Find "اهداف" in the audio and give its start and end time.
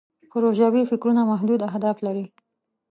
1.69-1.97